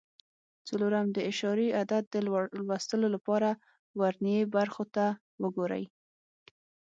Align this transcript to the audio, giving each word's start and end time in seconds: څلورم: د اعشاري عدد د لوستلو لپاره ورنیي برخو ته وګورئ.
څلورم: 0.67 1.07
د 1.15 1.17
اعشاري 1.27 1.67
عدد 1.79 2.03
د 2.09 2.15
لوستلو 2.25 3.07
لپاره 3.15 3.49
ورنیي 4.01 4.41
برخو 4.55 4.83
ته 4.95 5.05
وګورئ. 5.43 5.83